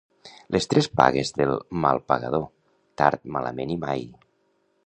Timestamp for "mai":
3.89-4.07